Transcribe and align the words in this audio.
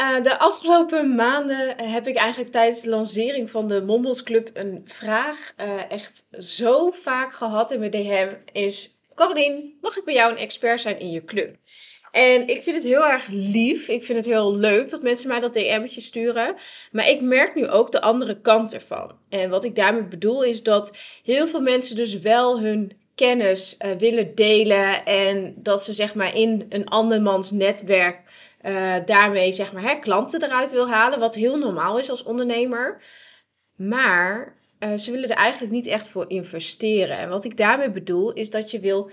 Uh, 0.00 0.22
de 0.22 0.38
afgelopen 0.38 1.14
maanden 1.14 1.82
heb 1.82 2.06
ik 2.06 2.16
eigenlijk 2.16 2.52
tijdens 2.52 2.80
de 2.80 2.88
lancering 2.88 3.50
van 3.50 3.68
de 3.68 3.82
Mombos 3.82 4.22
Club 4.22 4.50
een 4.52 4.82
vraag 4.84 5.52
uh, 5.60 5.90
echt 5.90 6.24
zo 6.38 6.90
vaak 6.90 7.34
gehad 7.34 7.70
in 7.70 7.78
mijn 7.78 7.90
DM. 7.90 8.32
Is, 8.52 8.98
Caroline, 9.14 9.72
mag 9.80 9.96
ik 9.96 10.04
bij 10.04 10.14
jou 10.14 10.32
een 10.32 10.38
expert 10.38 10.80
zijn 10.80 11.00
in 11.00 11.10
je 11.10 11.24
club? 11.24 11.56
En 12.10 12.46
ik 12.46 12.62
vind 12.62 12.76
het 12.76 12.84
heel 12.84 13.06
erg 13.06 13.26
lief. 13.28 13.88
Ik 13.88 14.04
vind 14.04 14.18
het 14.18 14.26
heel 14.26 14.56
leuk 14.56 14.90
dat 14.90 15.02
mensen 15.02 15.28
mij 15.28 15.40
dat 15.40 15.54
DM'tje 15.54 16.00
sturen. 16.00 16.54
Maar 16.92 17.08
ik 17.08 17.20
merk 17.20 17.54
nu 17.54 17.68
ook 17.68 17.92
de 17.92 18.00
andere 18.00 18.40
kant 18.40 18.74
ervan. 18.74 19.12
En 19.28 19.50
wat 19.50 19.64
ik 19.64 19.76
daarmee 19.76 20.08
bedoel 20.08 20.42
is 20.42 20.62
dat 20.62 20.96
heel 21.24 21.46
veel 21.46 21.60
mensen 21.60 21.96
dus 21.96 22.18
wel 22.18 22.60
hun 22.60 22.92
kennis 23.14 23.76
uh, 23.78 23.92
willen 23.92 24.34
delen. 24.34 25.04
En 25.04 25.54
dat 25.56 25.84
ze 25.84 25.92
zeg 25.92 26.14
maar 26.14 26.36
in 26.36 26.66
een 26.68 26.88
andermans 26.88 27.50
netwerk 27.50 28.20
uh, 28.64 28.96
daarmee 29.04 29.52
zeg 29.52 29.72
maar 29.72 29.82
hè, 29.82 29.98
klanten 29.98 30.42
eruit 30.42 30.70
wil 30.70 30.88
halen. 30.88 31.18
Wat 31.18 31.34
heel 31.34 31.58
normaal 31.58 31.98
is 31.98 32.10
als 32.10 32.22
ondernemer. 32.22 33.02
Maar 33.76 34.56
uh, 34.80 34.96
ze 34.96 35.10
willen 35.10 35.28
er 35.28 35.36
eigenlijk 35.36 35.72
niet 35.72 35.86
echt 35.86 36.08
voor 36.08 36.30
investeren. 36.30 37.18
En 37.18 37.28
wat 37.28 37.44
ik 37.44 37.56
daarmee 37.56 37.90
bedoel 37.90 38.32
is 38.32 38.50
dat 38.50 38.70
je 38.70 38.80
wil 38.80 39.10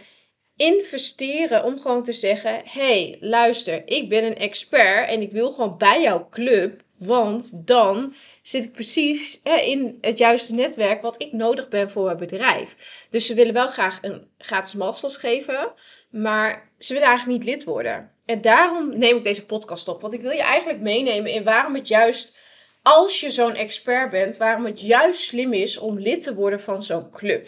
investeren 0.56 1.64
om 1.64 1.80
gewoon 1.80 2.04
te 2.04 2.14
zeggen: 2.14 2.62
hey, 2.66 3.18
luister, 3.20 3.88
ik 3.88 4.10
ben 4.10 4.24
een 4.24 4.38
expert 4.38 5.10
en 5.10 5.22
ik 5.22 5.32
wil 5.32 5.50
gewoon 5.50 5.78
bij 5.78 6.02
jouw 6.02 6.28
club. 6.30 6.82
Want 7.06 7.68
dan 7.68 8.14
zit 8.42 8.64
ik 8.64 8.72
precies 8.72 9.42
in 9.42 9.98
het 10.02 10.18
juiste 10.18 10.54
netwerk 10.54 11.02
wat 11.02 11.22
ik 11.22 11.32
nodig 11.32 11.68
ben 11.68 11.90
voor 11.90 12.06
mijn 12.06 12.18
bedrijf. 12.18 12.76
Dus 13.10 13.26
ze 13.26 13.34
willen 13.34 13.54
wel 13.54 13.68
graag 13.68 14.00
een 14.02 14.28
gratis 14.38 14.74
masterclass 14.74 15.18
geven, 15.18 15.74
maar 16.10 16.72
ze 16.78 16.94
willen 16.94 17.08
eigenlijk 17.08 17.40
niet 17.40 17.54
lid 17.54 17.64
worden. 17.64 18.12
En 18.26 18.42
daarom 18.42 18.98
neem 18.98 19.18
ik 19.18 19.24
deze 19.24 19.46
podcast 19.46 19.88
op. 19.88 20.02
Want 20.02 20.14
ik 20.14 20.22
wil 20.22 20.32
je 20.32 20.42
eigenlijk 20.42 20.82
meenemen 20.82 21.32
in 21.32 21.44
waarom 21.44 21.76
het 21.76 21.88
juist, 21.88 22.36
als 22.82 23.20
je 23.20 23.32
zo'n 23.32 23.56
expert 23.56 24.10
bent, 24.10 24.38
waarom 24.38 24.66
het 24.66 24.82
juist 24.82 25.22
slim 25.22 25.54
is 25.54 25.78
om 25.78 26.00
lid 26.00 26.24
te 26.24 26.34
worden 26.34 26.60
van 26.60 26.84
zo'n 26.84 27.12
club. 27.12 27.48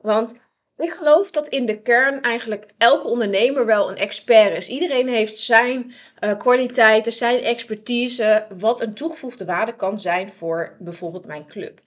Want 0.00 0.40
ik 0.82 0.92
geloof 0.92 1.30
dat 1.30 1.48
in 1.48 1.66
de 1.66 1.82
kern 1.82 2.22
eigenlijk 2.22 2.70
elke 2.78 3.06
ondernemer 3.06 3.66
wel 3.66 3.90
een 3.90 3.96
expert 3.96 4.56
is. 4.56 4.68
Iedereen 4.68 5.08
heeft 5.08 5.36
zijn 5.36 5.92
uh, 6.20 6.38
kwaliteiten, 6.38 7.12
zijn 7.12 7.38
expertise, 7.38 8.46
wat 8.58 8.80
een 8.80 8.94
toegevoegde 8.94 9.44
waarde 9.44 9.76
kan 9.76 10.00
zijn 10.00 10.30
voor 10.30 10.76
bijvoorbeeld 10.78 11.26
mijn 11.26 11.46
club. 11.46 11.80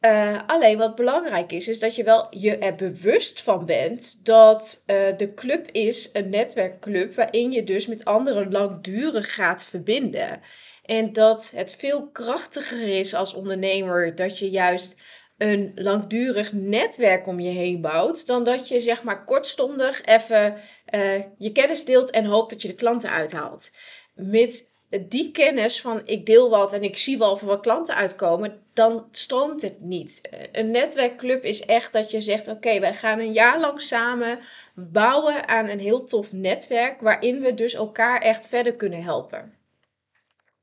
Uh, 0.00 0.40
alleen 0.46 0.78
wat 0.78 0.94
belangrijk 0.94 1.52
is, 1.52 1.68
is 1.68 1.78
dat 1.78 1.96
je 1.96 2.04
wel 2.04 2.26
je 2.30 2.58
er 2.58 2.74
bewust 2.74 3.42
van 3.42 3.64
bent 3.64 4.24
dat 4.24 4.82
uh, 4.86 5.16
de 5.16 5.34
club 5.34 5.70
is 5.70 6.10
een 6.12 6.30
netwerkclub 6.30 7.14
waarin 7.14 7.52
je 7.52 7.64
dus 7.64 7.86
met 7.86 8.04
anderen 8.04 8.50
langdurig 8.50 9.34
gaat 9.34 9.64
verbinden. 9.64 10.40
En 10.84 11.12
dat 11.12 11.50
het 11.54 11.74
veel 11.78 12.08
krachtiger 12.08 12.88
is 12.88 13.14
als 13.14 13.34
ondernemer 13.34 14.14
dat 14.14 14.38
je 14.38 14.50
juist 14.50 14.96
een 15.38 15.72
langdurig 15.74 16.52
netwerk 16.52 17.26
om 17.26 17.40
je 17.40 17.50
heen 17.50 17.80
bouwt, 17.80 18.26
dan 18.26 18.44
dat 18.44 18.68
je 18.68 18.80
zeg 18.80 19.04
maar 19.04 19.24
kortstondig 19.24 20.04
even 20.04 20.56
uh, 20.94 21.22
je 21.38 21.52
kennis 21.52 21.84
deelt 21.84 22.10
en 22.10 22.24
hoopt 22.24 22.50
dat 22.50 22.62
je 22.62 22.68
de 22.68 22.74
klanten 22.74 23.10
uithaalt. 23.10 23.70
Met 24.14 24.74
die 25.08 25.30
kennis 25.30 25.80
van 25.80 26.00
ik 26.04 26.26
deel 26.26 26.50
wat 26.50 26.72
en 26.72 26.82
ik 26.82 26.96
zie 26.96 27.18
wel 27.18 27.38
er 27.38 27.46
wat 27.46 27.60
klanten 27.60 27.94
uitkomen, 27.94 28.62
dan 28.72 29.08
stroomt 29.10 29.62
het 29.62 29.80
niet. 29.80 30.20
Een 30.52 30.70
netwerkclub 30.70 31.44
is 31.44 31.64
echt 31.64 31.92
dat 31.92 32.10
je 32.10 32.20
zegt: 32.20 32.48
oké, 32.48 32.80
wij 32.80 32.94
gaan 32.94 33.18
een 33.18 33.32
jaar 33.32 33.60
lang 33.60 33.80
samen 33.80 34.38
bouwen 34.74 35.48
aan 35.48 35.68
een 35.68 35.80
heel 35.80 36.04
tof 36.04 36.32
netwerk 36.32 37.00
waarin 37.00 37.40
we 37.40 37.54
dus 37.54 37.74
elkaar 37.74 38.20
echt 38.20 38.46
verder 38.46 38.74
kunnen 38.74 39.02
helpen. 39.02 39.55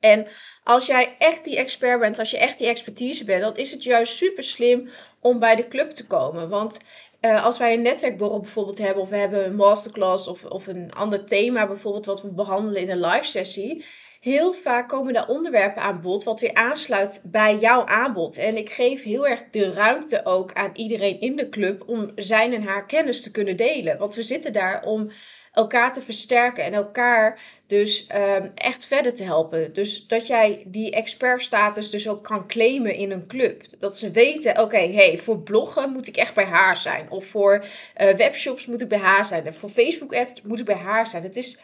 En 0.04 0.28
als 0.64 0.86
jij 0.86 1.16
echt 1.18 1.44
die 1.44 1.58
expert 1.58 2.00
bent, 2.00 2.20
als 2.20 2.32
je 2.32 2.38
echt 2.38 2.58
die 2.58 2.68
expertise 2.68 3.26
bent, 3.26 3.42
dan 3.42 3.58
is 3.58 3.72
het 3.72 3.84
juist 3.84 4.16
super 4.16 4.44
slim 4.44 4.90
om 5.20 5.40
bij 5.40 5.56
de 5.56 5.68
club 5.68 5.90
te 5.90 6.08
komen. 6.08 6.50
Want 6.50 6.80
uh, 7.22 7.46
als 7.46 7.58
wij 7.58 7.74
een 7.74 7.82
netwerkborrel 7.82 8.40
bijvoorbeeld 8.40 8.78
hebben, 8.78 9.04
of 9.04 9.10
we 9.10 9.16
hebben 9.16 9.46
een 9.46 9.56
masterclass 9.56 10.28
of, 10.28 10.46
of 10.46 10.68
een 10.68 10.94
ander 10.94 11.26
thema 11.26 11.68
bijvoorbeeld 11.68 12.06
wat 12.06 12.22
we 12.22 12.28
behandelen 12.34 12.82
in 12.82 12.90
een 12.90 13.06
live 13.06 13.28
sessie, 13.28 13.86
heel 14.24 14.54
vaak 14.54 14.90
komen 14.90 15.14
daar 15.14 15.28
onderwerpen 15.28 15.82
aan 15.82 16.02
bod 16.02 16.24
wat 16.24 16.40
weer 16.40 16.54
aansluit 16.54 17.22
bij 17.26 17.56
jouw 17.56 17.86
aanbod. 17.86 18.38
En 18.38 18.58
ik 18.58 18.70
geef 18.70 19.04
heel 19.04 19.28
erg 19.28 19.44
de 19.52 19.72
ruimte 19.72 20.26
ook 20.26 20.54
aan 20.54 20.72
iedereen 20.74 21.20
in 21.20 21.36
de 21.36 21.50
club 21.50 21.84
om 21.88 22.12
zijn 22.16 22.54
en 22.54 22.64
haar 22.64 22.86
kennis 22.86 23.22
te 23.22 23.32
kunnen 23.32 23.56
delen. 23.56 23.98
Want 23.98 24.16
we 24.16 24.22
zitten 24.22 24.54
daar 24.54 24.84
om 24.84 25.12
elkaar 25.52 25.94
te 25.94 26.02
versterken 26.02 26.64
en 26.64 26.74
elkaar 26.74 27.40
dus 27.68 28.08
um, 28.16 28.52
echt 28.56 28.88
verder 28.88 29.14
te 29.14 29.24
helpen. 29.24 29.74
Dus 29.74 30.08
dat 30.08 30.28
jij 30.28 30.64
die 30.68 30.92
expertstatus 30.92 31.90
dus 31.90 32.08
ook 32.08 32.24
kan 32.24 32.48
claimen 32.48 32.96
in 32.96 33.12
een 33.12 33.28
club. 33.28 33.64
Dat 33.80 33.98
ze 33.98 34.12
weten, 34.12 34.62
oké, 34.62 34.92
hey, 34.92 35.18
voor 35.18 35.40
bloggen 35.40 35.92
moet 35.92 36.08
ik 36.08 36.18
echt 36.18 36.36
bij 36.36 36.46
haar 36.46 36.78
zijn. 36.78 37.12
Of 37.12 37.26
voor 37.26 37.66
uh, 37.98 38.14
webshops 38.14 38.66
moet 38.66 38.82
ik 38.82 38.88
bij 38.88 39.00
haar 39.00 39.26
zijn. 39.26 39.46
En 39.46 39.54
voor 39.54 39.70
Facebook 39.70 40.16
ads 40.16 40.42
moet 40.42 40.60
ik 40.60 40.66
bij 40.66 40.76
haar 40.76 41.08
zijn. 41.08 41.24
Het 41.24 41.36
is 41.36 41.60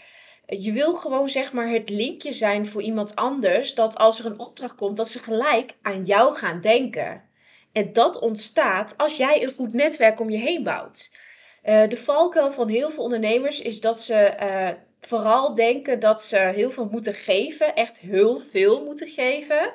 je 0.50 0.72
wil 0.72 0.94
gewoon 0.94 1.30
zeg 1.30 1.54
maar 1.54 1.70
het 1.70 1.90
linkje 1.90 2.32
zijn 2.32 2.68
voor 2.68 2.82
iemand 2.82 3.16
anders. 3.16 3.76
Dat 3.76 3.98
als 3.98 4.20
er 4.20 4.26
een 4.26 4.40
opdracht 4.40 4.76
komt, 4.76 4.98
dat 4.98 5.10
ze 5.10 5.20
gelijk 5.20 5.74
aan 5.82 6.04
jou 6.04 6.34
gaan 6.34 6.62
denken. 6.62 7.24
En 7.72 7.94
dat 7.94 8.20
ontstaat 8.20 8.98
als 8.98 9.18
jij 9.18 9.44
een 9.44 9.52
goed 9.52 9.74
netwerk 9.74 10.20
om 10.20 10.30
je 10.30 10.38
heen 10.38 10.64
bouwt. 10.64 11.12
Uh, 11.64 11.88
de 11.88 11.98
valkuil 11.98 12.52
van 12.52 12.68
heel 12.68 12.90
veel 12.90 13.04
ondernemers 13.04 13.62
is 13.62 13.82
dat 13.82 14.00
ze 14.00 14.36
uh, 14.42 14.70
vooral 15.00 15.56
denken 15.56 16.00
dat 16.00 16.24
ze 16.24 16.38
heel 16.38 16.72
veel 16.72 16.88
moeten 16.92 17.14
geven. 17.14 17.76
Echt 17.76 18.00
heel 18.00 18.40
veel 18.40 18.86
moeten 18.86 19.08
geven. 19.08 19.72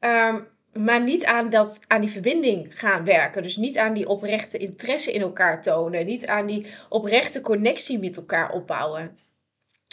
Um, 0.00 0.48
maar 0.72 1.02
niet 1.02 1.24
aan, 1.24 1.50
dat, 1.50 1.80
aan 1.86 2.00
die 2.00 2.10
verbinding 2.10 2.80
gaan 2.80 3.04
werken. 3.04 3.42
Dus 3.42 3.56
niet 3.56 3.78
aan 3.78 3.94
die 3.94 4.08
oprechte 4.08 4.58
interesse 4.58 5.12
in 5.12 5.20
elkaar 5.20 5.62
tonen. 5.62 6.06
Niet 6.06 6.26
aan 6.26 6.46
die 6.46 6.66
oprechte 6.88 7.40
connectie 7.40 7.98
met 7.98 8.16
elkaar 8.16 8.52
opbouwen. 8.52 9.18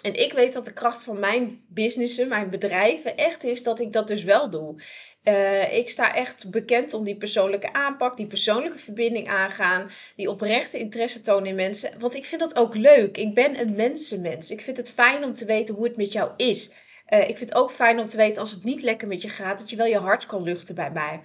En 0.04 0.14
ik 0.14 0.34
weet 0.34 0.54
dat 0.54 0.66
de 0.66 0.74
kracht 0.74 1.04
van 1.04 1.20
mijn 1.20 1.62
businessen, 1.68 2.28
mijn 2.28 2.50
bedrijven, 2.50 3.18
echt 3.18 3.44
is 3.44 3.64
dat 3.64 3.80
ik 3.80 3.94
dat 3.94 4.08
dus 4.08 4.24
wel 4.24 4.50
doe. 4.50 4.76
Uh, 5.24 5.74
ik 5.78 5.90
sta 5.90 6.16
echt 6.16 6.52
bekend 6.52 6.94
om 6.94 7.04
die 7.04 7.16
persoonlijke 7.16 7.74
aanpak, 7.74 8.18
die 8.18 8.28
persoonlijke 8.28 8.78
verbinding 8.78 9.30
aangaan, 9.30 9.90
die 10.16 10.30
oprechte 10.30 10.80
interesse 10.80 11.22
tonen 11.22 11.48
in 11.48 11.56
mensen. 11.56 12.00
Want 12.00 12.16
ik 12.16 12.26
vind 12.26 12.42
dat 12.42 12.56
ook 12.56 12.76
leuk. 12.76 13.18
Ik 13.18 13.34
ben 13.34 13.60
een 13.60 13.76
mensenmens. 13.76 14.52
Ik 14.52 14.62
vind 14.62 14.78
het 14.78 14.92
fijn 14.92 15.24
om 15.24 15.34
te 15.34 15.46
weten 15.46 15.76
hoe 15.76 15.84
het 15.84 15.98
met 15.98 16.12
jou 16.12 16.32
is. 16.38 16.72
Uh, 17.10 17.20
ik 17.20 17.38
vind 17.38 17.50
het 17.50 17.58
ook 17.58 17.72
fijn 17.72 18.00
om 18.00 18.08
te 18.08 18.18
weten 18.18 18.42
als 18.42 18.52
het 18.52 18.64
niet 18.64 18.82
lekker 18.82 19.08
met 19.08 19.22
je 19.22 19.30
gaat, 19.30 19.60
dat 19.60 19.70
je 19.70 19.76
wel 19.76 19.86
je 19.86 19.98
hart 19.98 20.26
kan 20.26 20.44
luchten 20.44 20.76
bij 20.76 20.92
mij. 20.92 21.22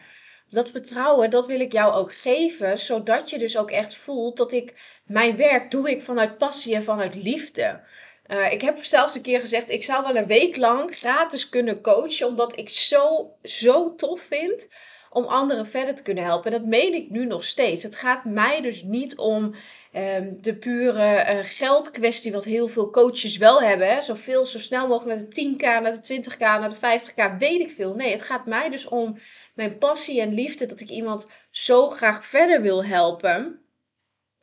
Dat 0.51 0.71
vertrouwen, 0.71 1.31
dat 1.31 1.47
wil 1.47 1.61
ik 1.61 1.73
jou 1.73 1.95
ook 1.95 2.15
geven, 2.15 2.79
zodat 2.79 3.31
je 3.31 3.39
dus 3.39 3.57
ook 3.57 3.71
echt 3.71 3.95
voelt 3.95 4.37
dat 4.37 4.53
ik 4.53 5.01
mijn 5.07 5.37
werk 5.37 5.71
doe 5.71 5.91
ik 5.91 6.03
vanuit 6.03 6.39
passie 6.39 6.75
en 6.75 6.83
vanuit 6.83 7.15
liefde. 7.15 7.81
Uh, 8.29 8.53
ik 8.53 8.61
heb 8.61 8.85
zelfs 8.85 9.15
een 9.15 9.23
keer 9.23 9.41
gezegd, 9.41 9.71
ik 9.71 9.83
zou 9.83 10.03
wel 10.03 10.17
een 10.17 10.27
week 10.27 10.57
lang 10.57 10.97
gratis 10.97 11.49
kunnen 11.49 11.81
coachen, 11.81 12.27
omdat 12.27 12.59
ik 12.59 12.69
zo, 12.69 13.33
zo 13.43 13.95
tof 13.95 14.21
vind 14.21 14.69
om 15.11 15.25
anderen 15.25 15.67
verder 15.67 15.95
te 15.95 16.03
kunnen 16.03 16.25
helpen. 16.25 16.53
En 16.53 16.59
dat 16.59 16.69
meen 16.69 16.95
ik 16.95 17.11
nu 17.11 17.27
nog 17.27 17.45
steeds. 17.45 17.83
Het 17.83 17.97
gaat 17.97 18.25
mij 18.25 18.61
dus 18.61 18.83
niet 18.83 19.17
om 19.17 19.55
um, 19.95 20.43
de 20.43 20.55
pure 20.55 21.35
uh, 21.35 21.39
geldkwestie, 21.43 22.33
wat 22.33 22.45
heel 22.45 22.69
veel 22.69 22.91
coaches 22.91 23.37
wel 23.37 23.63
hebben. 23.63 23.89
Hè? 23.89 24.01
Zoveel, 24.01 24.47
zo 24.47 24.59
snel 24.59 24.89
mogelijk 24.89 25.21
naar 25.21 25.29
de 25.29 25.55
10k, 25.55 25.61
naar 25.61 26.03
de 26.03 26.23
20k, 26.23 26.39
naar 26.39 26.69
de 26.69 27.01
50k, 27.01 27.39
weet 27.39 27.61
ik 27.61 27.71
veel. 27.71 27.95
Nee, 27.95 28.11
het 28.11 28.23
gaat 28.23 28.47
mij 28.47 28.71
dus 28.71 28.87
om 28.87 29.19
mijn 29.55 29.79
passie 29.79 30.21
en 30.21 30.35
liefde, 30.35 30.67
dat 30.67 30.81
ik 30.81 30.89
iemand 30.89 31.27
zo 31.51 31.89
graag 31.89 32.25
verder 32.25 32.63
wil 32.63 32.85
helpen. 32.85 33.61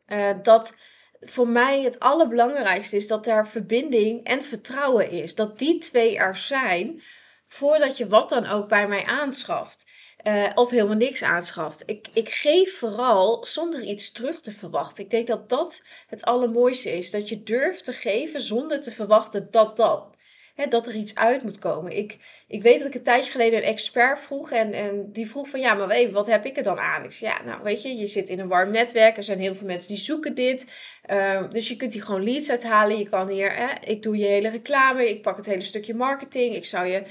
Uh, 0.08 0.30
dat 0.42 0.76
voor 1.22 1.48
mij 1.48 1.82
het 1.82 2.00
allerbelangrijkste 2.00 2.96
is 2.96 3.08
dat 3.08 3.24
daar 3.24 3.48
verbinding 3.48 4.24
en 4.24 4.44
vertrouwen 4.44 5.10
is. 5.10 5.36
Dat 5.36 5.60
die 5.60 5.78
twee 5.78 6.18
er 6.18 6.38
zijn 6.38 7.02
voordat 7.48 7.98
je 7.98 8.08
wat 8.08 8.30
dan 8.30 8.46
ook 8.46 8.68
bij 8.68 8.88
mij 8.88 9.06
aanschaft. 9.06 9.86
Uh, 10.28 10.52
of 10.56 10.70
helemaal 10.70 10.96
niks 10.96 11.24
aanschaft. 11.24 11.84
Ik, 11.86 12.08
ik 12.14 12.30
geef 12.30 12.78
vooral 12.78 13.46
zonder 13.46 13.82
iets 13.82 14.12
terug 14.12 14.42
te 14.42 14.52
verwachten. 14.52 15.04
Ik 15.04 15.10
denk 15.10 15.28
dat 15.28 15.50
dat 15.50 15.84
het 16.08 16.24
allermooiste 16.24 16.92
is. 16.98 17.12
Dat 17.12 17.30
je 17.30 17.44
durft 17.44 17.84
te 17.84 17.94
geven 17.94 18.42
zonder 18.42 18.82
te 18.82 18.92
verwachten 18.92 19.48
dat 19.52 19.78
dat. 19.78 20.16
Hè, 20.56 20.68
dat 20.68 20.88
er 20.88 20.96
iets 20.96 21.16
uit 21.16 21.44
moet 21.44 21.60
komen. 21.60 21.98
Ik, 21.98 22.18
ik 22.48 22.62
weet 22.62 22.78
dat 22.80 22.88
ik 22.88 22.96
een 22.96 23.04
tijdje 23.04 23.32
geleden 23.32 23.60
een 23.60 23.66
expert 23.66 24.20
vroeg 24.20 24.52
en, 24.52 24.74
en 24.74 25.12
die 25.12 25.30
vroeg 25.30 25.50
van 25.50 25.60
ja, 25.60 25.74
maar 25.74 25.88
weet, 25.88 26.12
wat 26.12 26.28
heb 26.28 26.46
ik 26.46 26.58
er 26.58 26.64
dan 26.64 26.80
aan? 26.80 27.04
Ik 27.04 27.12
zei 27.12 27.32
ja, 27.32 27.44
nou 27.44 27.64
weet 27.64 27.82
je, 27.82 27.96
je 27.96 28.08
zit 28.08 28.30
in 28.30 28.40
een 28.40 28.48
warm 28.48 28.72
netwerk, 28.72 29.18
er 29.18 29.24
zijn 29.24 29.40
heel 29.40 29.56
veel 29.56 29.68
mensen 29.68 29.94
die 29.94 30.04
zoeken 30.04 30.36
dit. 30.36 30.66
Uh, 31.12 31.50
dus 31.50 31.68
je 31.68 31.76
kunt 31.76 31.94
hier 31.94 32.04
gewoon 32.04 32.24
leads 32.24 32.50
uithalen. 32.50 32.98
Je 32.98 33.10
kan 33.10 33.28
hier, 33.28 33.56
hè, 33.56 33.68
ik 33.92 34.04
doe 34.04 34.18
je 34.18 34.26
hele 34.26 34.50
reclame, 34.50 35.10
ik 35.10 35.22
pak 35.22 35.38
het 35.38 35.46
hele 35.46 35.62
stukje 35.62 35.94
marketing, 35.94 36.56
ik 36.56 36.66
zou 36.66 36.88
je... 36.88 37.04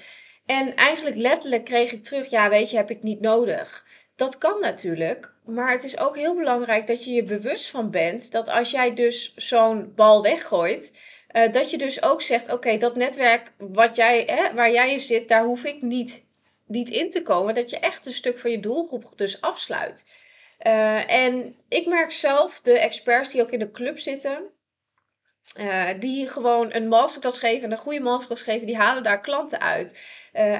En 0.46 0.74
eigenlijk 0.74 1.16
letterlijk 1.16 1.64
kreeg 1.64 1.92
ik 1.92 2.04
terug, 2.04 2.30
ja 2.30 2.48
weet 2.48 2.70
je, 2.70 2.76
heb 2.76 2.90
ik 2.90 3.02
niet 3.02 3.20
nodig. 3.20 3.86
Dat 4.16 4.38
kan 4.38 4.60
natuurlijk, 4.60 5.32
maar 5.44 5.70
het 5.70 5.84
is 5.84 5.98
ook 5.98 6.16
heel 6.16 6.34
belangrijk 6.34 6.86
dat 6.86 7.04
je 7.04 7.12
je 7.12 7.24
bewust 7.24 7.70
van 7.70 7.90
bent 7.90 8.32
dat 8.32 8.48
als 8.48 8.70
jij 8.70 8.94
dus 8.94 9.34
zo'n 9.34 9.92
bal 9.94 10.22
weggooit, 10.22 10.96
uh, 11.34 11.52
dat 11.52 11.70
je 11.70 11.78
dus 11.78 12.02
ook 12.02 12.22
zegt: 12.22 12.52
oké, 12.52 12.76
dat 12.76 12.96
netwerk 12.96 13.52
wat 13.58 13.96
jij, 13.96 14.22
hè, 14.26 14.54
waar 14.54 14.72
jij 14.72 14.92
in 14.92 15.00
zit, 15.00 15.28
daar 15.28 15.44
hoef 15.44 15.64
ik 15.64 15.82
niet, 15.82 16.24
niet 16.66 16.90
in 16.90 17.10
te 17.10 17.22
komen. 17.22 17.54
Dat 17.54 17.70
je 17.70 17.78
echt 17.78 18.06
een 18.06 18.12
stuk 18.12 18.38
van 18.38 18.50
je 18.50 18.60
doelgroep 18.60 19.12
dus 19.16 19.40
afsluit. 19.40 20.06
Uh, 20.66 21.10
en 21.10 21.56
ik 21.68 21.86
merk 21.86 22.12
zelf, 22.12 22.60
de 22.60 22.78
experts 22.78 23.30
die 23.30 23.42
ook 23.42 23.50
in 23.50 23.58
de 23.58 23.70
club 23.70 23.98
zitten, 23.98 24.42
uh, 25.60 25.90
die 26.00 26.28
gewoon 26.28 26.74
een 26.74 26.88
masterclass 26.88 27.38
geven, 27.38 27.72
een 27.72 27.78
goede 27.78 28.00
masterclass 28.00 28.42
geven, 28.42 28.66
die 28.66 28.76
halen 28.76 29.02
daar 29.02 29.20
klanten 29.20 29.60
uit. 29.60 29.98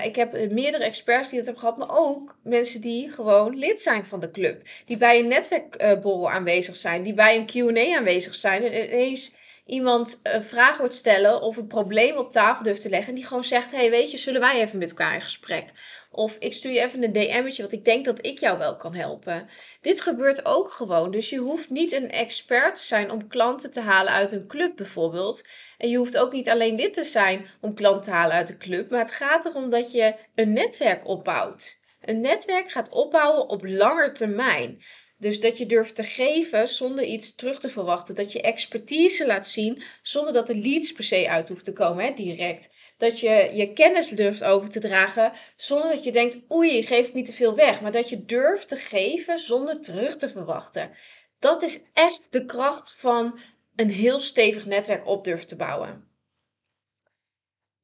Ik 0.03 0.17
heb 0.17 0.51
meerdere 0.51 0.85
experts 0.85 1.29
die 1.29 1.39
dat 1.39 1.47
hebben 1.47 1.63
gehad, 1.65 1.79
maar 1.79 1.99
ook 1.99 2.39
mensen 2.43 2.81
die 2.81 3.11
gewoon 3.11 3.57
lid 3.57 3.81
zijn 3.81 4.05
van 4.05 4.21
de 4.21 4.31
club. 4.31 4.63
Die 4.85 4.97
bij 4.97 5.19
een 5.19 5.29
netwerkborrel 5.29 6.31
aanwezig 6.31 6.77
zijn, 6.77 7.03
die 7.03 7.15
bij 7.15 7.37
een 7.37 7.75
QA 7.75 7.97
aanwezig 7.97 8.35
zijn. 8.35 8.63
En 8.63 8.85
ineens 8.85 9.35
iemand 9.67 10.21
een 10.23 10.45
vraag 10.45 10.79
wordt 10.79 10.95
stellen 10.95 11.41
of 11.41 11.57
een 11.57 11.67
probleem 11.67 12.17
op 12.17 12.31
tafel 12.31 12.65
durft 12.65 12.83
te 12.83 12.89
leggen. 12.89 13.09
En 13.09 13.15
die 13.15 13.27
gewoon 13.27 13.45
zegt: 13.45 13.71
Hey, 13.71 13.91
weet 13.91 14.11
je, 14.11 14.17
zullen 14.17 14.41
wij 14.41 14.61
even 14.61 14.79
met 14.79 14.89
elkaar 14.89 15.15
in 15.15 15.21
gesprek? 15.21 15.65
Of 16.11 16.37
ik 16.39 16.53
stuur 16.53 16.73
je 16.73 16.81
even 16.81 17.03
een 17.03 17.13
DM'tje, 17.13 17.63
want 17.63 17.75
ik 17.75 17.85
denk 17.85 18.05
dat 18.05 18.27
ik 18.27 18.39
jou 18.39 18.59
wel 18.59 18.77
kan 18.77 18.95
helpen. 18.95 19.49
Dit 19.81 20.01
gebeurt 20.01 20.45
ook 20.45 20.71
gewoon. 20.71 21.11
Dus 21.11 21.31
je 21.31 21.39
hoeft 21.39 21.71
niet 21.71 21.93
een 21.93 22.11
expert 22.11 22.75
te 22.75 22.83
zijn 22.83 23.11
om 23.11 23.29
klanten 23.29 23.71
te 23.71 23.81
halen 23.81 24.13
uit 24.13 24.33
een 24.33 24.47
club 24.47 24.77
bijvoorbeeld. 24.77 25.43
En 25.79 25.89
je 25.89 25.97
hoeft 25.97 26.19
ook 26.19 26.33
niet 26.33 26.51
alleen 26.51 26.77
dit 26.77 26.93
te 26.95 27.05
zijn 27.05 27.47
om 27.61 27.75
klanten 27.75 28.03
te 28.03 28.11
halen 28.11 28.37
uit 28.37 28.49
de 28.49 28.57
club. 28.57 28.91
Maar 28.91 29.01
het 29.01 29.11
gaat 29.11 29.45
erom 29.45 29.71
dat 29.71 29.93
je 29.93 30.15
een 30.35 30.53
netwerk 30.53 31.07
opbouwt. 31.07 31.79
Een 32.01 32.21
netwerk 32.21 32.71
gaat 32.71 32.89
opbouwen 32.89 33.49
op 33.49 33.65
lange 33.65 34.13
termijn. 34.13 34.83
Dus 35.17 35.41
dat 35.41 35.59
je 35.59 35.67
durft 35.67 35.95
te 35.95 36.03
geven 36.03 36.69
zonder 36.69 37.05
iets 37.05 37.35
terug 37.35 37.61
te 37.61 37.69
verwachten. 37.69 38.15
Dat 38.15 38.33
je 38.33 38.41
expertise 38.41 39.27
laat 39.27 39.49
zien 39.49 39.83
zonder 40.03 40.33
dat 40.33 40.49
er 40.49 40.57
leads 40.57 40.93
per 40.93 41.05
se 41.05 41.29
uit 41.29 41.49
hoeft 41.49 41.65
te 41.65 41.73
komen, 41.73 42.05
hè, 42.05 42.13
direct. 42.13 42.75
Dat 42.97 43.21
je 43.21 43.51
je 43.53 43.73
kennis 43.73 44.09
durft 44.09 44.45
over 44.45 44.71
te 44.71 44.81
dragen 44.81 45.33
zonder 45.57 45.89
dat 45.89 46.05
je 46.05 46.13
denkt, 46.13 46.37
oei, 46.53 46.83
geef 46.83 47.09
ik 47.09 47.15
niet 47.15 47.27
te 47.27 47.33
veel 47.33 47.55
weg. 47.55 47.81
Maar 47.81 47.93
dat 47.93 48.09
je 48.09 48.25
durft 48.25 48.69
te 48.69 48.77
geven 48.77 49.39
zonder 49.39 49.81
terug 49.81 50.17
te 50.17 50.29
verwachten. 50.29 50.91
Dat 51.39 51.63
is 51.63 51.83
echt 51.93 52.33
de 52.33 52.45
kracht 52.45 52.93
van 52.93 53.39
een 53.77 53.91
heel 53.91 54.19
stevig 54.19 54.67
netwerk 54.67 55.07
op 55.07 55.25
durven 55.25 55.47
te 55.47 55.57
bouwen. 55.57 56.09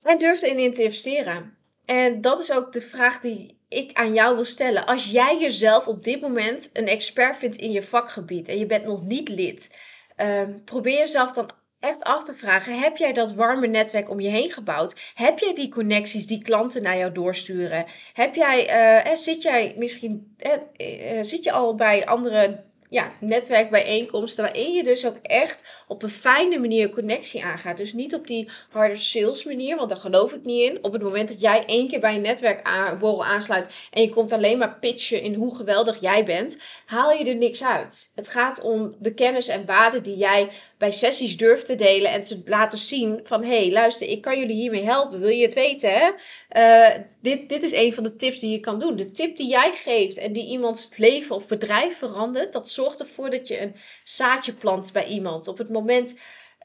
En 0.03 0.19
durf 0.19 0.43
erin 0.43 0.73
te 0.73 0.83
investeren. 0.83 1.60
En 1.91 2.21
dat 2.21 2.39
is 2.39 2.53
ook 2.53 2.73
de 2.73 2.81
vraag 2.81 3.21
die 3.21 3.59
ik 3.69 3.93
aan 3.93 4.15
jou 4.15 4.35
wil 4.35 4.45
stellen. 4.45 4.87
Als 4.87 5.11
jij 5.11 5.39
jezelf 5.41 5.87
op 5.87 6.05
dit 6.05 6.21
moment 6.21 6.71
een 6.73 6.87
expert 6.87 7.37
vindt 7.37 7.57
in 7.57 7.71
je 7.71 7.83
vakgebied 7.83 8.49
en 8.49 8.59
je 8.59 8.67
bent 8.67 8.85
nog 8.85 9.05
niet 9.05 9.29
lid, 9.29 9.81
um, 10.17 10.65
probeer 10.65 10.99
jezelf 10.99 11.33
dan 11.33 11.51
echt 11.81 12.03
af 12.03 12.25
te 12.25 12.33
vragen: 12.33 12.79
heb 12.79 12.97
jij 12.97 13.13
dat 13.13 13.35
warme 13.35 13.67
netwerk 13.67 14.11
om 14.11 14.21
je 14.21 14.29
heen 14.29 14.51
gebouwd? 14.51 15.13
Heb 15.15 15.39
jij 15.39 15.55
die 15.55 15.69
connecties 15.69 16.27
die 16.27 16.43
klanten 16.43 16.83
naar 16.83 16.97
jou 16.97 17.13
doorsturen? 17.13 17.85
Heb 18.13 18.35
jij, 18.35 19.05
uh, 19.07 19.15
zit 19.15 19.43
jij 19.43 19.75
misschien, 19.79 20.37
uh, 20.39 21.23
zit 21.23 21.45
je 21.45 21.53
al 21.53 21.75
bij 21.75 22.07
andere 22.07 22.65
ja, 22.91 23.13
netwerkbijeenkomsten 23.21 24.45
waarin 24.45 24.73
je 24.73 24.85
dus 24.85 25.07
ook 25.07 25.17
echt 25.23 25.85
op 25.89 26.03
een 26.03 26.11
fijne 26.11 26.59
manier 26.59 26.91
connectie 26.91 27.45
aangaat. 27.45 27.77
Dus 27.77 27.93
niet 27.93 28.15
op 28.15 28.27
die 28.27 28.51
harde 28.71 28.95
sales 28.95 29.45
manier, 29.45 29.77
want 29.77 29.89
daar 29.89 29.99
geloof 29.99 30.33
ik 30.33 30.45
niet 30.45 30.71
in. 30.71 30.85
Op 30.85 30.93
het 30.93 31.03
moment 31.03 31.29
dat 31.29 31.41
jij 31.41 31.65
één 31.67 31.89
keer 31.89 32.01
bij 32.01 32.15
een 32.15 32.21
netwerkborrel 32.21 33.25
aansluit 33.25 33.71
en 33.91 34.03
je 34.03 34.09
komt 34.09 34.33
alleen 34.33 34.59
maar 34.59 34.79
pitchen 34.79 35.23
in 35.23 35.35
hoe 35.35 35.57
geweldig 35.57 36.01
jij 36.01 36.25
bent, 36.25 36.59
haal 36.87 37.13
je 37.13 37.25
er 37.25 37.37
niks 37.37 37.65
uit. 37.65 38.11
Het 38.15 38.29
gaat 38.29 38.61
om 38.61 38.95
de 38.99 39.15
kennis 39.15 39.49
en 39.49 39.67
waarde 39.67 40.01
die 40.01 40.17
jij 40.17 40.49
bij 40.81 40.91
sessies 40.91 41.37
durft 41.37 41.67
te 41.67 41.75
delen 41.75 42.11
en 42.11 42.23
te 42.23 42.43
laten 42.45 42.79
zien 42.79 43.21
van 43.23 43.43
hé, 43.43 43.61
hey, 43.61 43.73
luister, 43.73 44.09
ik 44.09 44.23
kan 44.23 44.39
jullie 44.39 44.55
hiermee 44.55 44.85
helpen. 44.85 45.21
Wil 45.21 45.29
je 45.29 45.43
het 45.43 45.55
weten? 45.55 45.91
Hè? 45.93 46.11
Uh, 46.53 47.03
dit, 47.23 47.49
dit 47.49 47.63
is 47.63 47.73
een 47.73 47.95
van 47.95 48.03
de 48.05 48.17
tips 48.17 48.41
die 48.41 48.51
je 48.51 48.61
kan 48.61 48.79
doen. 48.79 48.97
De 48.97 49.11
tip 49.11 49.37
die 49.37 49.49
jij 49.49 49.73
geeft 49.73 50.17
en 50.19 50.33
die 50.33 50.47
iemands 50.47 50.97
leven 50.97 51.35
of 51.35 51.49
bedrijf 51.49 51.99
verandert, 51.99 52.53
dat 52.53 52.69
zorgt 52.69 53.01
ervoor 53.01 53.31
dat 53.31 53.49
je 53.49 53.61
een 53.61 53.75
zaadje 54.05 54.53
plant 54.53 54.93
bij 54.93 55.07
iemand. 55.07 55.49
Op 55.49 55.59
het 55.59 55.71
moment 55.71 56.15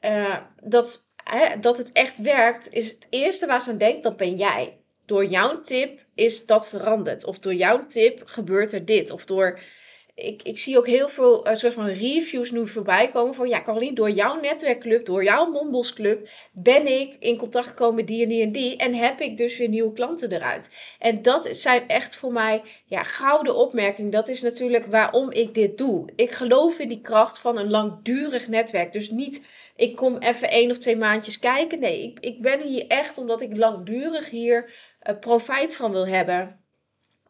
uh, 0.04 0.36
dat, 0.62 1.12
hè, 1.16 1.58
dat 1.60 1.78
het 1.78 1.92
echt 1.92 2.18
werkt, 2.18 2.72
is 2.72 2.90
het 2.90 3.06
eerste 3.10 3.46
waar 3.46 3.62
ze 3.62 3.70
aan 3.70 3.78
denkt, 3.78 4.02
dat 4.02 4.16
ben 4.16 4.36
jij. 4.36 4.76
Door 5.06 5.26
jouw 5.26 5.60
tip 5.60 6.00
is 6.14 6.46
dat 6.46 6.68
veranderd. 6.68 7.24
Of 7.24 7.38
door 7.38 7.54
jouw 7.54 7.86
tip 7.86 8.22
gebeurt 8.24 8.72
er 8.72 8.84
dit. 8.84 9.10
Of 9.10 9.24
door 9.24 9.58
ik, 10.16 10.42
ik 10.42 10.58
zie 10.58 10.78
ook 10.78 10.86
heel 10.86 11.08
veel 11.08 11.48
uh, 11.48 11.54
soort 11.54 11.72
van 11.72 11.86
reviews 11.86 12.50
nu 12.50 12.68
voorbij 12.68 13.10
komen 13.10 13.34
van 13.34 13.48
ja, 13.48 13.62
Caroline, 13.62 13.94
door 13.94 14.10
jouw 14.10 14.40
netwerkclub, 14.40 15.06
door 15.06 15.24
jouw 15.24 15.50
Mombosclub, 15.50 16.28
ben 16.52 16.86
ik 17.00 17.16
in 17.18 17.36
contact 17.36 17.66
gekomen 17.66 17.94
met 17.94 18.06
die 18.06 18.22
en 18.22 18.28
die 18.28 18.42
en 18.42 18.52
die 18.52 18.76
en 18.76 18.94
heb 18.94 19.20
ik 19.20 19.36
dus 19.36 19.58
weer 19.58 19.68
nieuwe 19.68 19.92
klanten 19.92 20.32
eruit. 20.32 20.70
En 20.98 21.22
dat 21.22 21.48
zijn 21.50 21.88
echt 21.88 22.16
voor 22.16 22.32
mij 22.32 22.62
ja, 22.86 23.02
gouden 23.02 23.56
opmerkingen. 23.56 24.10
Dat 24.10 24.28
is 24.28 24.42
natuurlijk 24.42 24.86
waarom 24.86 25.30
ik 25.30 25.54
dit 25.54 25.78
doe. 25.78 26.08
Ik 26.14 26.30
geloof 26.30 26.78
in 26.78 26.88
die 26.88 27.00
kracht 27.00 27.38
van 27.38 27.58
een 27.58 27.70
langdurig 27.70 28.48
netwerk. 28.48 28.92
Dus 28.92 29.10
niet, 29.10 29.46
ik 29.76 29.96
kom 29.96 30.18
even 30.18 30.50
één 30.50 30.70
of 30.70 30.78
twee 30.78 30.96
maandjes 30.96 31.38
kijken. 31.38 31.78
Nee, 31.78 32.02
ik, 32.02 32.20
ik 32.20 32.42
ben 32.42 32.60
hier 32.60 32.86
echt 32.86 33.18
omdat 33.18 33.40
ik 33.40 33.56
langdurig 33.56 34.30
hier 34.30 34.72
uh, 35.02 35.18
profijt 35.18 35.76
van 35.76 35.92
wil 35.92 36.06
hebben. 36.06 36.65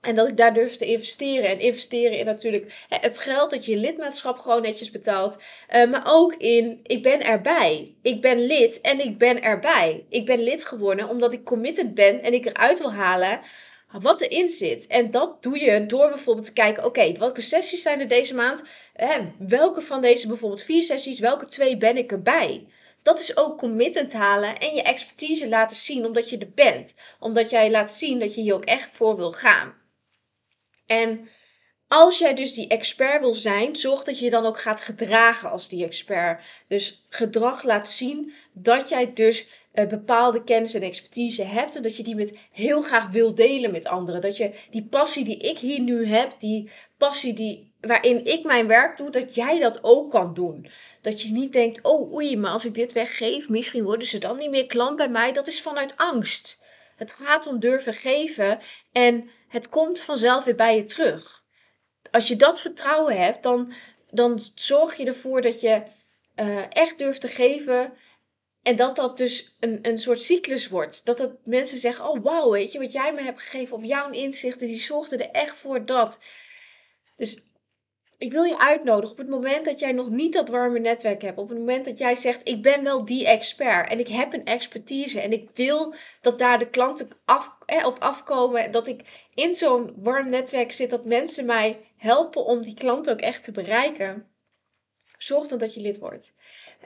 En 0.07 0.15
dat 0.15 0.29
ik 0.29 0.37
daar 0.37 0.55
durf 0.55 0.77
te 0.77 0.87
investeren. 0.87 1.49
En 1.49 1.61
investeren 1.61 2.19
in 2.19 2.25
natuurlijk 2.25 2.87
het 2.89 3.19
geld 3.19 3.51
dat 3.51 3.65
je 3.65 3.77
lidmaatschap 3.77 4.39
gewoon 4.39 4.63
netjes 4.63 4.91
betaalt. 4.91 5.39
Uh, 5.75 5.91
maar 5.91 6.03
ook 6.05 6.35
in, 6.35 6.81
ik 6.83 7.03
ben 7.03 7.25
erbij. 7.25 7.95
Ik 8.03 8.21
ben 8.21 8.47
lid 8.47 8.81
en 8.81 9.01
ik 9.01 9.19
ben 9.19 9.43
erbij. 9.43 10.05
Ik 10.09 10.27
ben 10.27 10.43
lid 10.43 10.65
geworden 10.65 11.09
omdat 11.09 11.33
ik 11.33 11.45
committed 11.45 11.95
ben 11.95 12.23
en 12.23 12.33
ik 12.33 12.45
eruit 12.47 12.79
wil 12.79 12.93
halen 12.93 13.41
wat 14.01 14.21
erin 14.21 14.49
zit. 14.49 14.87
En 14.87 15.11
dat 15.11 15.43
doe 15.43 15.61
je 15.61 15.87
door 15.87 16.09
bijvoorbeeld 16.09 16.47
te 16.47 16.53
kijken, 16.53 16.85
oké, 16.85 17.13
welke 17.13 17.41
sessies 17.41 17.83
zijn 17.83 18.01
er 18.01 18.09
deze 18.09 18.35
maand? 18.35 18.63
Welke 19.39 19.81
van 19.81 20.01
deze 20.01 20.27
bijvoorbeeld 20.27 20.63
vier 20.63 20.83
sessies, 20.83 21.19
welke 21.19 21.49
twee 21.49 21.77
ben 21.77 21.97
ik 21.97 22.13
erbij? 22.13 22.67
Dat 23.03 23.21
is 23.21 23.37
ook 23.37 23.59
committed 23.59 24.13
halen 24.13 24.59
en 24.59 24.75
je 24.75 24.83
expertise 24.83 25.49
laten 25.49 25.77
zien 25.77 26.07
omdat 26.07 26.31
je 26.31 26.39
er 26.39 26.51
bent. 26.55 26.95
Omdat 27.21 27.51
jij 27.51 27.71
laat 27.71 27.93
zien 27.93 28.19
dat 28.19 28.35
je 28.35 28.41
hier 28.41 28.55
ook 28.55 28.65
echt 28.65 28.91
voor 28.93 29.17
wil 29.17 29.33
gaan. 29.33 29.75
En 30.87 31.29
als 31.89 32.19
jij 32.19 32.35
dus 32.35 32.55
die 32.55 32.69
expert 32.69 33.21
wil 33.21 33.35
zijn, 33.35 33.77
zorg 33.77 34.05
dat 34.05 34.19
je 34.19 34.25
je 34.25 34.31
dan 34.31 34.47
ook 34.47 34.61
gaat 34.61 34.81
gedragen 34.81 35.51
als 35.51 35.69
die 35.69 35.85
expert. 35.85 36.43
Dus 36.69 37.07
gedrag 37.09 37.63
laat 37.63 37.89
zien 37.89 38.33
dat 38.53 38.89
jij 38.89 39.13
dus 39.13 39.47
uh, 39.75 39.87
bepaalde 39.87 40.45
kennis 40.45 40.75
en 40.75 40.83
expertise 40.83 41.43
hebt 41.43 41.77
en 41.77 41.83
dat 41.83 41.97
je 41.97 42.03
die 42.03 42.15
met 42.15 42.33
heel 42.53 42.81
graag 42.81 43.11
wil 43.11 43.35
delen 43.35 43.71
met 43.71 43.87
anderen. 43.87 44.21
Dat 44.21 44.37
je 44.37 44.51
die 44.71 44.85
passie 44.85 45.25
die 45.25 45.39
ik 45.39 45.59
hier 45.59 45.81
nu 45.81 46.07
heb, 46.07 46.35
die 46.39 46.71
passie 46.99 47.33
die, 47.33 47.73
waarin 47.81 48.25
ik 48.25 48.45
mijn 48.45 48.67
werk 48.67 48.97
doe, 48.97 49.11
dat 49.11 49.35
jij 49.35 49.59
dat 49.59 49.85
ook 49.85 50.11
kan 50.11 50.35
doen. 50.35 50.71
Dat 51.01 51.23
je 51.23 51.33
niet 51.33 51.53
denkt, 51.53 51.83
oh 51.83 52.13
oei, 52.13 52.37
maar 52.37 52.51
als 52.51 52.65
ik 52.65 52.75
dit 52.75 52.93
weggeef, 52.93 53.49
misschien 53.49 53.85
worden 53.85 54.09
ze 54.09 54.19
dan 54.19 54.37
niet 54.37 54.51
meer 54.51 54.67
klant 54.67 54.97
bij 54.97 55.09
mij. 55.09 55.33
Dat 55.33 55.47
is 55.47 55.63
vanuit 55.63 55.97
angst. 55.97 56.59
Het 56.97 57.13
gaat 57.13 57.47
om 57.47 57.61
durven 57.61 57.95
geven 57.95 58.59
en 58.93 59.31
het 59.49 59.69
komt 59.69 60.01
vanzelf 60.01 60.45
weer 60.45 60.55
bij 60.55 60.77
je 60.77 60.85
terug. 60.85 61.45
Als 62.11 62.29
je 62.29 62.37
dat 62.37 62.61
vertrouwen 62.61 63.17
hebt, 63.23 63.43
dan, 63.43 63.73
dan 64.11 64.41
zorg 64.55 64.97
je 64.97 65.07
ervoor 65.07 65.41
dat 65.43 65.61
je 65.61 65.83
uh, 66.37 66.65
echt 66.69 66.99
durft 66.99 67.21
te 67.21 67.29
geven. 67.29 67.93
En 68.63 68.77
dat 68.77 68.97
dat 68.97 69.17
dus 69.17 69.57
een, 69.61 69.79
een 69.83 69.99
soort 69.99 70.23
cyclus 70.23 70.69
wordt. 70.69 71.05
Dat 71.05 71.19
het 71.19 71.47
mensen 71.47 71.79
zeggen: 71.79 72.09
Oh, 72.09 72.23
wauw, 72.23 72.51
weet 72.51 72.73
je 72.73 72.79
wat 72.79 72.93
jij 72.93 73.13
me 73.13 73.23
hebt 73.23 73.43
gegeven? 73.43 73.77
Of 73.77 73.85
jouw 73.85 74.11
inzichten, 74.11 74.67
die 74.67 74.81
zorgden 74.81 75.19
er 75.19 75.31
echt 75.31 75.57
voor 75.57 75.87
dat. 75.87 76.21
Dus 77.17 77.45
ik 78.19 78.33
wil 78.33 78.43
je 78.43 78.59
uitnodigen 78.59 79.11
op 79.11 79.19
het 79.19 79.29
moment 79.29 79.65
dat 79.65 79.79
jij 79.79 79.93
nog 79.93 80.11
niet 80.11 80.33
dat 80.33 80.49
warme 80.49 80.79
netwerk 80.79 81.23
hebt. 81.23 81.39
Op 81.39 81.49
het 81.49 81.59
moment 81.59 81.85
dat 81.85 81.99
jij 81.99 82.15
zegt: 82.15 82.49
Ik 82.49 82.63
ben 82.63 82.83
wel 82.83 83.05
die 83.05 83.27
expert 83.27 83.91
en 83.91 83.99
ik 83.99 84.09
heb 84.09 84.33
een 84.33 84.45
expertise. 84.45 85.21
En 85.21 85.33
ik 85.33 85.51
wil 85.55 85.95
dat 86.21 86.39
daar 86.39 86.59
de 86.59 86.71
klanten 86.71 87.09
op 87.85 87.97
afkomen. 87.99 88.71
Dat 88.71 88.89
ik 88.89 89.29
in 89.35 89.55
zo'n 89.55 89.95
warm 89.97 90.31
netwerk 90.31 90.73
zit. 90.73 90.91
Dat 90.91 91.05
mensen 91.05 91.47
mij 91.47 91.81
helpen 91.97 92.45
om 92.45 92.63
die 92.63 92.75
klanten 92.75 93.13
ook 93.13 93.21
echt 93.21 93.45
te 93.45 93.53
bereiken. 93.53 94.31
Zorg 95.19 95.49
dan 95.49 95.59
dat 95.59 95.75
je 95.75 95.81
lid 95.81 95.99
wordt. 95.99 96.35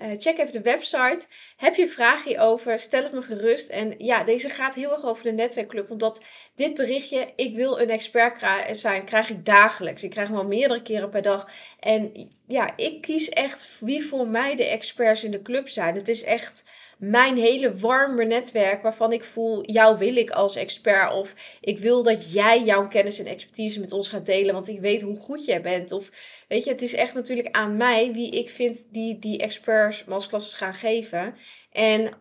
Eh, 0.00 0.11
check 0.19 0.38
even 0.38 0.52
de 0.52 0.61
website. 0.61 1.21
Heb 1.57 1.75
je 1.75 1.87
vragen 1.87 2.28
hierover? 2.28 2.78
Stel 2.78 3.02
het 3.02 3.12
me 3.12 3.23
gerust. 3.23 3.69
En 3.69 3.95
ja, 3.99 4.25
deze 4.25 4.49
gaat 4.49 4.75
heel 4.75 4.92
erg 4.92 5.04
over 5.04 5.25
de 5.25 5.33
netwerkclub. 5.33 5.90
Omdat 5.90 6.25
dit 6.54 6.75
berichtje, 6.75 7.33
ik 7.37 7.54
wil 7.54 7.80
een 7.80 7.90
expert 7.90 8.45
zijn, 8.73 9.04
krijg 9.04 9.30
ik 9.30 9.45
dagelijks. 9.45 10.02
Ik 10.02 10.11
krijg 10.11 10.28
hem 10.28 10.37
al 10.37 10.47
meerdere 10.47 10.83
keren 10.83 11.11
per 11.11 11.23
dag. 11.23 11.49
En 11.80 12.30
ja, 12.47 12.76
ik 12.76 13.00
kies 13.00 13.28
echt 13.28 13.78
wie 13.80 14.04
voor 14.04 14.28
mij 14.28 14.57
de 14.57 14.64
experts 14.64 15.25
in 15.25 15.30
de 15.30 15.42
club 15.42 15.69
zijn. 15.69 15.95
Het 15.95 16.09
is 16.09 16.25
echt 16.25 16.64
mijn 17.00 17.37
hele 17.37 17.76
warme 17.76 18.25
netwerk 18.25 18.83
waarvan 18.83 19.12
ik 19.12 19.25
voel, 19.25 19.71
jou 19.71 19.99
wil 19.99 20.16
ik 20.16 20.30
als 20.30 20.57
expert. 20.57 21.12
Of 21.12 21.35
ik 21.61 21.78
wil 21.78 22.02
dat 22.02 22.33
jij 22.33 22.62
jouw 22.62 22.88
kennis 22.88 23.19
en 23.19 23.26
expertise 23.26 23.80
met 23.80 23.92
ons 23.92 24.09
gaat 24.09 24.26
delen, 24.26 24.54
want 24.54 24.69
ik 24.69 24.80
weet 24.80 25.00
hoe 25.00 25.16
goed 25.16 25.45
jij 25.45 25.62
bent. 25.62 25.92
Of 25.92 26.11
weet 26.49 26.64
je, 26.64 26.71
het 26.71 26.83
is 26.83 26.95
echt 26.95 27.14
natuurlijk 27.14 27.54
aan 27.54 27.76
mij 27.76 28.12
wie 28.12 28.30
ik 28.30 28.50
vind 28.50 28.87
die 28.90 29.19
die 29.19 29.38
experts 29.38 30.04
masterclasses 30.04 30.54
gaan 30.54 30.75
geven. 30.75 31.35
En 31.73 32.12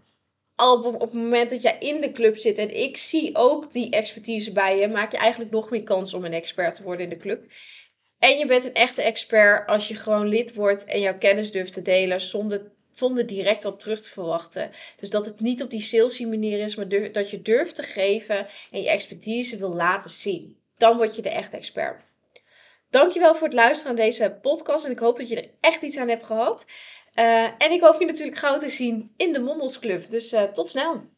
al 0.55 0.83
op, 0.83 1.01
het 1.01 1.13
moment 1.13 1.49
dat 1.49 1.61
jij 1.61 1.77
in 1.79 2.01
de 2.01 2.11
club 2.11 2.37
zit 2.37 2.57
en 2.57 2.75
ik 2.75 2.97
zie 2.97 3.35
ook 3.35 3.71
die 3.71 3.89
expertise 3.89 4.51
bij 4.51 4.77
je, 4.77 4.87
maak 4.87 5.11
je 5.11 5.17
eigenlijk 5.17 5.51
nog 5.51 5.69
meer 5.69 5.83
kans 5.83 6.13
om 6.13 6.25
een 6.25 6.33
expert 6.33 6.73
te 6.73 6.83
worden 6.83 7.03
in 7.03 7.09
de 7.09 7.17
club. 7.17 7.43
En 8.19 8.37
je 8.37 8.45
bent 8.45 8.63
een 8.65 8.73
echte 8.73 9.01
expert 9.01 9.67
als 9.67 9.87
je 9.87 9.95
gewoon 9.95 10.27
lid 10.27 10.55
wordt 10.55 10.85
en 10.85 10.99
jouw 10.99 11.17
kennis 11.17 11.51
durft 11.51 11.73
te 11.73 11.81
delen 11.81 12.21
zonder 12.21 12.77
zonder 12.99 13.25
direct 13.25 13.63
wat 13.63 13.79
terug 13.79 14.01
te 14.01 14.09
verwachten. 14.09 14.71
Dus 14.99 15.09
dat 15.09 15.25
het 15.25 15.39
niet 15.39 15.63
op 15.63 15.69
die 15.69 15.81
salesy 15.81 16.25
manier 16.25 16.59
is, 16.59 16.75
maar 16.75 17.11
dat 17.11 17.29
je 17.29 17.41
durft 17.41 17.75
te 17.75 17.83
geven 17.83 18.47
en 18.71 18.81
je 18.81 18.89
expertise 18.89 19.57
wil 19.57 19.73
laten 19.73 20.09
zien. 20.09 20.57
Dan 20.77 20.97
word 20.97 21.15
je 21.15 21.21
de 21.21 21.29
echte 21.29 21.57
expert. 21.57 22.01
Dankjewel 22.89 23.35
voor 23.35 23.47
het 23.47 23.55
luisteren 23.55 23.91
aan 23.91 24.05
deze 24.05 24.37
podcast 24.41 24.85
en 24.85 24.91
ik 24.91 24.99
hoop 24.99 25.17
dat 25.17 25.29
je 25.29 25.41
er 25.41 25.49
echt 25.59 25.81
iets 25.81 25.97
aan 25.97 26.09
hebt 26.09 26.25
gehad. 26.25 26.65
Uh, 27.15 27.43
en 27.43 27.71
ik 27.71 27.81
hoop 27.81 27.99
je 27.99 28.05
natuurlijk 28.05 28.37
gauw 28.37 28.57
te 28.57 28.69
zien 28.69 29.13
in 29.17 29.33
de 29.33 29.39
Mommels 29.39 29.79
Club. 29.79 30.09
Dus 30.09 30.33
uh, 30.33 30.43
tot 30.43 30.67
snel! 30.69 31.17